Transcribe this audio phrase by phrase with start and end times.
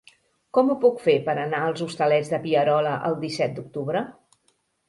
[0.57, 4.07] Com ho puc fer per anar als Hostalets de Pierola el disset d'octubre?